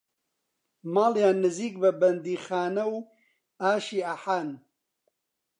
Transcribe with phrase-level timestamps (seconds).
[0.93, 3.07] ماڵیان نێزیک بە بەندیخانەوو
[3.61, 4.49] ئاشی ئەحان